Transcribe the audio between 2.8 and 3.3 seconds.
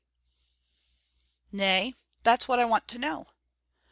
to know."